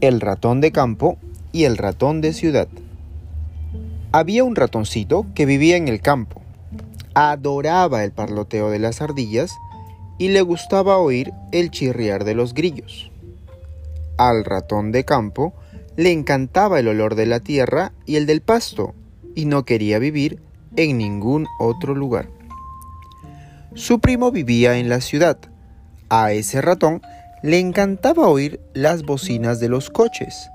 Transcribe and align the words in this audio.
El 0.00 0.20
ratón 0.20 0.60
de 0.60 0.70
campo 0.70 1.18
y 1.50 1.64
el 1.64 1.76
ratón 1.76 2.20
de 2.20 2.32
ciudad. 2.32 2.68
Había 4.12 4.44
un 4.44 4.54
ratoncito 4.54 5.26
que 5.34 5.44
vivía 5.44 5.76
en 5.76 5.88
el 5.88 6.00
campo. 6.00 6.40
Adoraba 7.14 8.04
el 8.04 8.12
parloteo 8.12 8.70
de 8.70 8.78
las 8.78 9.02
ardillas 9.02 9.50
y 10.16 10.28
le 10.28 10.40
gustaba 10.42 10.98
oír 10.98 11.32
el 11.50 11.72
chirriar 11.72 12.22
de 12.22 12.34
los 12.34 12.54
grillos. 12.54 13.10
Al 14.18 14.44
ratón 14.44 14.92
de 14.92 15.04
campo 15.04 15.52
le 15.96 16.12
encantaba 16.12 16.78
el 16.78 16.86
olor 16.86 17.16
de 17.16 17.26
la 17.26 17.40
tierra 17.40 17.90
y 18.06 18.16
el 18.16 18.26
del 18.26 18.40
pasto 18.40 18.94
y 19.34 19.46
no 19.46 19.64
quería 19.64 19.98
vivir 19.98 20.40
en 20.76 20.96
ningún 20.96 21.48
otro 21.58 21.96
lugar. 21.96 22.28
Su 23.74 23.98
primo 23.98 24.30
vivía 24.30 24.78
en 24.78 24.88
la 24.88 25.00
ciudad. 25.00 25.38
A 26.08 26.30
ese 26.30 26.60
ratón 26.62 27.02
le 27.42 27.58
encantaba 27.58 28.28
oír 28.28 28.60
las 28.74 29.02
bocinas 29.02 29.60
de 29.60 29.68
los 29.68 29.90
coches. 29.90 30.50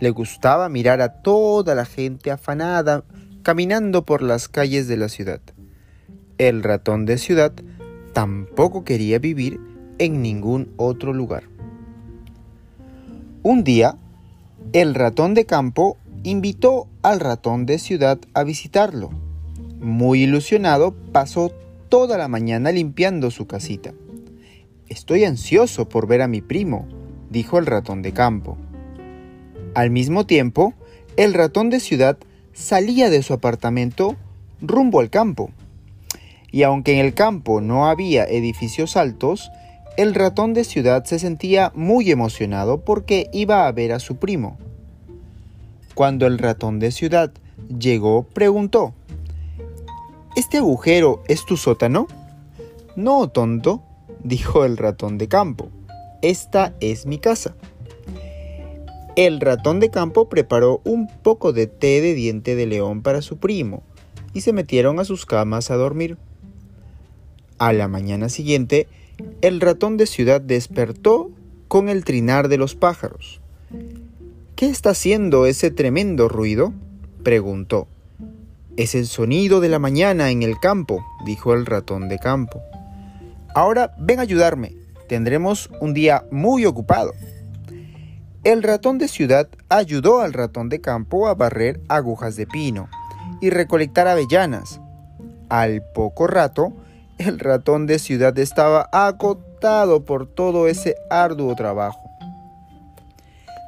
Le 0.00 0.10
gustaba 0.10 0.68
mirar 0.68 1.00
a 1.00 1.22
toda 1.22 1.74
la 1.74 1.84
gente 1.84 2.30
afanada 2.30 3.04
caminando 3.42 4.04
por 4.04 4.22
las 4.22 4.48
calles 4.48 4.88
de 4.88 4.96
la 4.96 5.08
ciudad. 5.08 5.40
El 6.38 6.62
ratón 6.62 7.04
de 7.06 7.18
ciudad 7.18 7.52
tampoco 8.12 8.84
quería 8.84 9.18
vivir 9.18 9.60
en 9.98 10.22
ningún 10.22 10.72
otro 10.76 11.12
lugar. 11.12 11.44
Un 13.42 13.62
día, 13.62 13.96
el 14.72 14.94
ratón 14.94 15.34
de 15.34 15.44
campo 15.44 15.98
invitó 16.22 16.88
al 17.02 17.20
ratón 17.20 17.66
de 17.66 17.78
ciudad 17.78 18.18
a 18.32 18.42
visitarlo. 18.44 19.10
Muy 19.78 20.22
ilusionado, 20.22 20.94
pasó 21.12 21.52
toda 21.90 22.16
la 22.16 22.28
mañana 22.28 22.72
limpiando 22.72 23.30
su 23.30 23.46
casita. 23.46 23.92
Estoy 24.88 25.24
ansioso 25.24 25.88
por 25.88 26.06
ver 26.06 26.20
a 26.20 26.28
mi 26.28 26.40
primo, 26.40 26.86
dijo 27.30 27.58
el 27.58 27.66
ratón 27.66 28.02
de 28.02 28.12
campo. 28.12 28.58
Al 29.74 29.90
mismo 29.90 30.26
tiempo, 30.26 30.74
el 31.16 31.32
ratón 31.34 31.70
de 31.70 31.80
ciudad 31.80 32.18
salía 32.52 33.08
de 33.08 33.22
su 33.22 33.32
apartamento 33.32 34.16
rumbo 34.60 35.00
al 35.00 35.10
campo. 35.10 35.50
Y 36.50 36.62
aunque 36.62 36.92
en 36.92 37.04
el 37.04 37.14
campo 37.14 37.60
no 37.60 37.88
había 37.88 38.24
edificios 38.24 38.96
altos, 38.96 39.50
el 39.96 40.14
ratón 40.14 40.54
de 40.54 40.64
ciudad 40.64 41.04
se 41.04 41.18
sentía 41.18 41.72
muy 41.74 42.10
emocionado 42.10 42.80
porque 42.84 43.28
iba 43.32 43.66
a 43.66 43.72
ver 43.72 43.92
a 43.92 44.00
su 44.00 44.16
primo. 44.16 44.58
Cuando 45.94 46.26
el 46.26 46.38
ratón 46.38 46.78
de 46.78 46.90
ciudad 46.90 47.32
llegó, 47.78 48.24
preguntó, 48.24 48.94
¿Este 50.36 50.58
agujero 50.58 51.22
es 51.28 51.46
tu 51.46 51.56
sótano? 51.56 52.08
No, 52.96 53.28
tonto, 53.28 53.82
dijo 54.24 54.64
el 54.64 54.76
ratón 54.76 55.18
de 55.18 55.28
campo. 55.28 55.68
Esta 56.22 56.74
es 56.80 57.06
mi 57.06 57.18
casa. 57.18 57.54
El 59.14 59.40
ratón 59.40 59.78
de 59.78 59.90
campo 59.90 60.28
preparó 60.28 60.80
un 60.84 61.06
poco 61.06 61.52
de 61.52 61.68
té 61.68 62.00
de 62.00 62.14
diente 62.14 62.56
de 62.56 62.66
león 62.66 63.02
para 63.02 63.22
su 63.22 63.36
primo 63.36 63.84
y 64.32 64.40
se 64.40 64.52
metieron 64.52 64.98
a 64.98 65.04
sus 65.04 65.24
camas 65.26 65.70
a 65.70 65.76
dormir. 65.76 66.16
A 67.58 67.72
la 67.72 67.86
mañana 67.86 68.28
siguiente, 68.28 68.88
el 69.40 69.60
ratón 69.60 69.96
de 69.96 70.06
ciudad 70.06 70.40
despertó 70.40 71.30
con 71.68 71.88
el 71.88 72.04
trinar 72.04 72.48
de 72.48 72.58
los 72.58 72.74
pájaros. 72.74 73.40
¿Qué 74.56 74.66
está 74.66 74.90
haciendo 74.90 75.46
ese 75.46 75.70
tremendo 75.70 76.28
ruido? 76.28 76.72
preguntó. 77.22 77.86
Es 78.76 78.96
el 78.96 79.06
sonido 79.06 79.60
de 79.60 79.68
la 79.68 79.78
mañana 79.78 80.30
en 80.30 80.42
el 80.42 80.58
campo, 80.58 81.04
dijo 81.24 81.54
el 81.54 81.66
ratón 81.66 82.08
de 82.08 82.18
campo. 82.18 82.60
Ahora 83.54 83.94
ven 83.98 84.18
a 84.18 84.22
ayudarme. 84.22 84.76
Tendremos 85.08 85.70
un 85.80 85.94
día 85.94 86.24
muy 86.32 86.66
ocupado. 86.66 87.12
El 88.42 88.62
ratón 88.62 88.98
de 88.98 89.08
ciudad 89.08 89.48
ayudó 89.68 90.20
al 90.20 90.32
ratón 90.32 90.68
de 90.68 90.80
campo 90.80 91.28
a 91.28 91.34
barrer 91.34 91.80
agujas 91.88 92.36
de 92.36 92.46
pino 92.46 92.88
y 93.40 93.50
recolectar 93.50 94.08
avellanas. 94.08 94.80
Al 95.48 95.82
poco 95.94 96.26
rato, 96.26 96.72
el 97.18 97.38
ratón 97.38 97.86
de 97.86 97.98
ciudad 98.00 98.36
estaba 98.38 98.88
acotado 98.92 100.04
por 100.04 100.26
todo 100.26 100.66
ese 100.66 100.96
arduo 101.08 101.54
trabajo. 101.54 102.00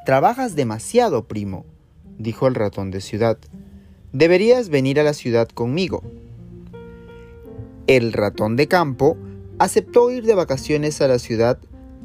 Trabajas 0.05 0.57
demasiado, 0.57 1.29
primo, 1.29 1.65
dijo 2.19 2.49
el 2.49 2.55
ratón 2.55 2.91
de 2.91 3.01
ciudad. 3.01 3.39
Deberías 4.13 4.69
venir 4.69 4.99
a 4.99 5.05
la 5.05 5.15
ciudad 5.15 5.49
conmigo. 5.49 6.03
El 7.87 8.13
ratón 8.13 8.57
de 8.57 8.67
campo 8.67 9.17
aceptó 9.59 10.11
ir 10.11 10.25
de 10.25 10.35
vacaciones 10.35 11.01
a 11.01 11.09
la 11.09 11.19
ciudad 11.19 11.59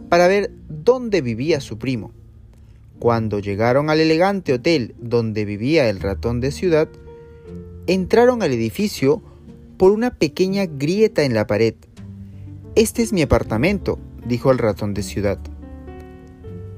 para 0.09 0.27
ver 0.27 0.51
dónde 0.69 1.21
vivía 1.21 1.61
su 1.61 1.77
primo. 1.77 2.11
Cuando 2.99 3.39
llegaron 3.39 3.89
al 3.89 3.99
elegante 3.99 4.53
hotel 4.53 4.93
donde 4.99 5.45
vivía 5.45 5.89
el 5.89 5.99
ratón 5.99 6.39
de 6.39 6.51
ciudad, 6.51 6.87
entraron 7.87 8.43
al 8.43 8.51
edificio 8.51 9.21
por 9.77 9.91
una 9.91 10.11
pequeña 10.11 10.65
grieta 10.65 11.23
en 11.23 11.33
la 11.33 11.47
pared. 11.47 11.73
Este 12.75 13.01
es 13.01 13.11
mi 13.11 13.21
apartamento, 13.21 13.99
dijo 14.25 14.51
el 14.51 14.59
ratón 14.59 14.93
de 14.93 15.03
ciudad. 15.03 15.39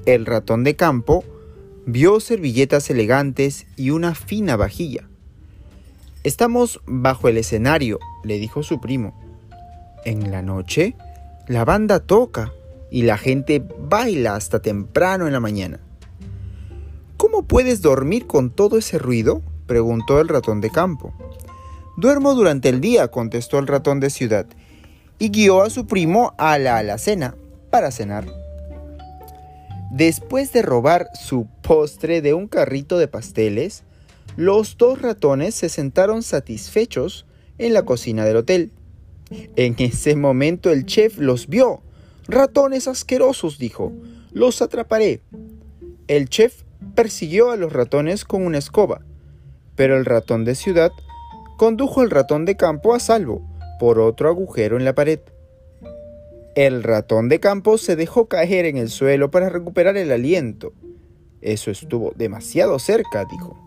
El 0.06 0.26
ratón 0.26 0.64
de 0.64 0.76
campo 0.76 1.24
vio 1.86 2.20
servilletas 2.20 2.88
elegantes 2.90 3.66
y 3.76 3.90
una 3.90 4.14
fina 4.14 4.56
vajilla. 4.56 5.08
Estamos 6.22 6.80
bajo 6.86 7.28
el 7.28 7.36
escenario, 7.36 7.98
le 8.22 8.38
dijo 8.38 8.62
su 8.62 8.80
primo. 8.80 9.23
En 10.04 10.30
la 10.30 10.42
noche, 10.42 10.94
la 11.48 11.64
banda 11.64 12.00
toca 12.00 12.52
y 12.90 13.02
la 13.02 13.16
gente 13.16 13.62
baila 13.80 14.36
hasta 14.36 14.60
temprano 14.60 15.26
en 15.26 15.32
la 15.32 15.40
mañana. 15.40 15.80
¿Cómo 17.16 17.42
puedes 17.42 17.80
dormir 17.80 18.26
con 18.26 18.50
todo 18.50 18.78
ese 18.78 18.98
ruido? 18.98 19.42
preguntó 19.66 20.20
el 20.20 20.28
ratón 20.28 20.60
de 20.60 20.70
campo. 20.70 21.14
Duermo 21.96 22.34
durante 22.34 22.68
el 22.68 22.80
día, 22.80 23.08
contestó 23.08 23.58
el 23.58 23.66
ratón 23.66 23.98
de 23.98 24.10
ciudad, 24.10 24.46
y 25.18 25.30
guió 25.30 25.62
a 25.62 25.70
su 25.70 25.86
primo 25.86 26.34
a 26.38 26.58
la 26.58 26.76
alacena 26.76 27.34
para 27.70 27.90
cenar. 27.90 28.26
Después 29.90 30.52
de 30.52 30.62
robar 30.62 31.08
su 31.14 31.46
postre 31.62 32.20
de 32.20 32.34
un 32.34 32.48
carrito 32.48 32.98
de 32.98 33.08
pasteles, 33.08 33.84
los 34.36 34.76
dos 34.76 35.00
ratones 35.00 35.54
se 35.54 35.68
sentaron 35.68 36.22
satisfechos 36.22 37.26
en 37.58 37.72
la 37.72 37.84
cocina 37.84 38.24
del 38.24 38.38
hotel. 38.38 38.72
En 39.56 39.74
ese 39.78 40.16
momento 40.16 40.70
el 40.70 40.86
chef 40.86 41.18
los 41.18 41.48
vio. 41.48 41.82
Ratones 42.28 42.88
asquerosos, 42.88 43.58
dijo. 43.58 43.92
Los 44.32 44.62
atraparé. 44.62 45.20
El 46.08 46.28
chef 46.28 46.62
persiguió 46.94 47.50
a 47.50 47.56
los 47.56 47.72
ratones 47.72 48.24
con 48.24 48.44
una 48.44 48.58
escoba, 48.58 49.00
pero 49.76 49.96
el 49.96 50.04
ratón 50.04 50.44
de 50.44 50.54
ciudad 50.54 50.92
condujo 51.56 52.00
al 52.00 52.10
ratón 52.10 52.44
de 52.44 52.56
campo 52.56 52.94
a 52.94 53.00
salvo 53.00 53.42
por 53.78 53.98
otro 53.98 54.28
agujero 54.28 54.76
en 54.76 54.84
la 54.84 54.94
pared. 54.94 55.20
El 56.54 56.82
ratón 56.82 57.28
de 57.28 57.40
campo 57.40 57.78
se 57.78 57.96
dejó 57.96 58.26
caer 58.26 58.64
en 58.64 58.76
el 58.76 58.88
suelo 58.88 59.30
para 59.30 59.48
recuperar 59.48 59.96
el 59.96 60.12
aliento. 60.12 60.72
Eso 61.40 61.70
estuvo 61.70 62.12
demasiado 62.14 62.78
cerca, 62.78 63.24
dijo. 63.30 63.58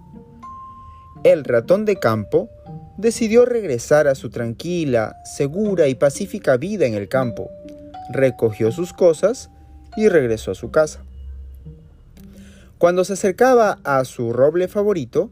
El 1.24 1.44
ratón 1.44 1.86
de 1.86 1.98
campo 1.98 2.50
decidió 2.98 3.46
regresar 3.46 4.08
a 4.08 4.16
su 4.16 4.30
tranquila, 4.30 5.18
segura 5.24 5.88
y 5.88 5.96
pacífica 5.96 6.58
vida 6.58 6.86
en 6.86 6.94
el 6.94 7.08
campo. 7.08 7.50
Recogió 8.12 8.72
sus 8.72 8.94
cosas 8.94 9.50
y 9.96 10.10
regresó 10.10 10.52
a 10.52 10.56
su 10.56 10.72
casa. 10.72 11.04
Cuando 12.78 13.04
se 13.04 13.14
acercaba 13.14 13.80
a 13.84 14.06
su 14.06 14.34
roble 14.34 14.68
favorito, 14.68 15.32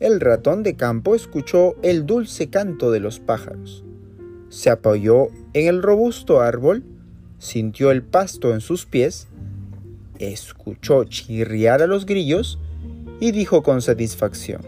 el 0.00 0.20
ratón 0.20 0.62
de 0.62 0.76
campo 0.76 1.14
escuchó 1.14 1.74
el 1.82 2.06
dulce 2.06 2.48
canto 2.48 2.90
de 2.90 3.00
los 3.00 3.18
pájaros. 3.20 3.84
Se 4.48 4.70
apoyó 4.70 5.28
en 5.52 5.66
el 5.66 5.82
robusto 5.82 6.40
árbol, 6.40 6.84
sintió 7.38 7.90
el 7.90 8.02
pasto 8.02 8.54
en 8.54 8.60
sus 8.60 8.86
pies, 8.86 9.28
escuchó 10.18 11.04
chirriar 11.04 11.82
a 11.82 11.86
los 11.86 12.06
grillos 12.06 12.58
y 13.20 13.32
dijo 13.32 13.62
con 13.62 13.82
satisfacción, 13.82 14.62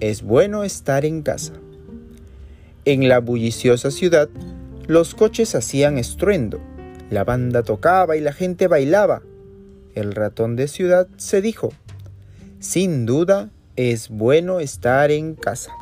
es 0.00 0.22
bueno 0.22 0.64
estar 0.64 1.04
en 1.04 1.22
casa. 1.22 1.52
En 2.84 3.08
la 3.08 3.20
bulliciosa 3.20 3.90
ciudad, 3.90 4.28
los 4.86 5.14
coches 5.14 5.54
hacían 5.54 5.98
estruendo, 5.98 6.60
la 7.10 7.24
banda 7.24 7.62
tocaba 7.62 8.16
y 8.16 8.20
la 8.20 8.32
gente 8.32 8.66
bailaba. 8.66 9.22
El 9.94 10.12
ratón 10.12 10.56
de 10.56 10.68
ciudad 10.68 11.06
se 11.16 11.42
dijo, 11.42 11.72
sin 12.58 13.04
duda 13.06 13.50
es 13.76 14.08
bueno 14.08 14.60
estar 14.60 15.10
en 15.10 15.34
casa. 15.34 15.72